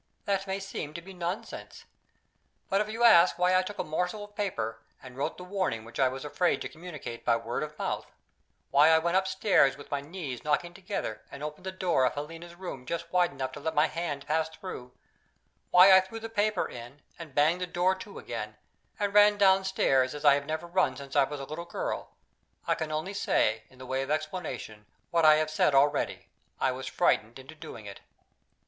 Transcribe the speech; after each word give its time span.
That 0.25 0.47
may 0.47 0.59
seem 0.59 0.95
to 0.95 1.01
be 1.03 1.13
nonsense. 1.13 1.85
But 2.69 2.81
if 2.81 2.89
you 2.89 3.03
ask 3.03 3.37
why 3.37 3.55
I 3.55 3.61
took 3.61 3.77
a 3.77 3.83
morsel 3.83 4.23
of 4.23 4.33
paper, 4.35 4.81
and 5.03 5.15
wrote 5.15 5.37
the 5.37 5.43
warning 5.43 5.85
which 5.85 5.99
I 5.99 6.07
was 6.07 6.25
afraid 6.25 6.59
to 6.63 6.69
communicate 6.69 7.23
by 7.23 7.35
word 7.35 7.61
of 7.61 7.77
mouth 7.77 8.07
why 8.71 8.89
I 8.89 8.97
went 8.97 9.15
upstairs 9.17 9.77
with 9.77 9.91
my 9.91 10.01
knees 10.01 10.43
knocking 10.43 10.73
together, 10.73 11.21
and 11.29 11.43
opened 11.43 11.67
the 11.67 11.71
door 11.71 12.03
of 12.05 12.15
Helena's 12.15 12.55
room 12.55 12.87
just 12.87 13.11
wide 13.11 13.29
enough 13.31 13.51
to 13.51 13.59
let 13.59 13.75
my 13.75 13.85
hand 13.85 14.25
pass 14.25 14.49
through 14.49 14.91
why 15.69 15.95
I 15.95 16.01
threw 16.01 16.19
the 16.19 16.29
paper 16.29 16.67
in, 16.67 17.03
and 17.19 17.35
banged 17.35 17.61
the 17.61 17.67
door 17.67 17.93
to 17.93 18.17
again, 18.17 18.55
and 18.99 19.13
ran 19.13 19.37
downstairs 19.37 20.15
as 20.15 20.25
I 20.25 20.33
have 20.33 20.47
never 20.47 20.65
run 20.65 20.97
since 20.97 21.15
I 21.15 21.25
was 21.25 21.39
a 21.39 21.45
little 21.45 21.65
girl 21.65 22.09
I 22.65 22.73
can 22.73 22.91
only 22.91 23.13
say, 23.13 23.65
in 23.69 23.77
the 23.77 23.85
way 23.85 24.01
of 24.01 24.09
explanation, 24.09 24.87
what 25.11 25.25
I 25.25 25.35
have 25.35 25.51
said 25.51 25.75
already: 25.75 26.25
I 26.59 26.71
was 26.71 26.87
frightened 26.87 27.37
into 27.37 27.53
doing 27.53 27.85
it. 27.85 28.01